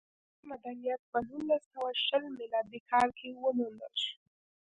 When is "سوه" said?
1.73-1.89